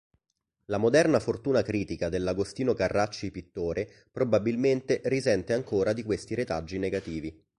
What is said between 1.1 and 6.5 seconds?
fortuna critica dell'Agostino Carracci pittore probabilmente risente ancora di questi